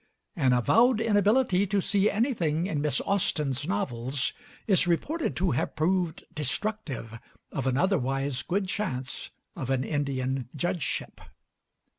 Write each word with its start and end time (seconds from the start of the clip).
An 0.35 0.51
avowed 0.51 0.99
inability 0.99 1.67
to 1.67 1.79
see 1.79 2.09
anything 2.09 2.65
in 2.65 2.81
Miss 2.81 3.01
Austen's 3.01 3.67
novels 3.67 4.33
is 4.65 4.87
reported 4.87 5.35
to 5.35 5.51
have 5.51 5.75
proved 5.75 6.25
destructive 6.33 7.19
of 7.51 7.67
an 7.67 7.77
otherwise 7.77 8.41
good 8.41 8.67
chance 8.67 9.29
of 9.55 9.69
an 9.69 9.83
Indian 9.83 10.49
judgeship. 10.55 11.21